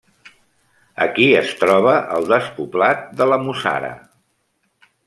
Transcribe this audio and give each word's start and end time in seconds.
Aquí 1.05 1.27
es 1.41 1.53
troba 1.59 1.93
el 2.17 2.27
despoblat 2.33 3.07
de 3.21 3.31
la 3.35 3.41
Mussara. 3.47 3.95